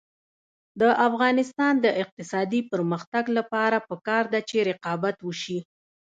د 0.81 0.83
افغانستان 1.07 1.73
د 1.85 1.87
اقتصادي 2.03 2.61
پرمختګ 2.71 3.23
لپاره 3.37 3.77
پکار 3.89 4.23
ده 4.33 4.39
چې 4.49 4.57
رقابت 4.69 5.17
وشي. 5.21 5.59